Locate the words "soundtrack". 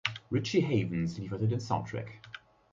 1.59-2.07